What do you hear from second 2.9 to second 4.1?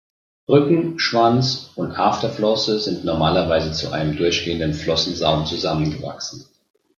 normalerweise zu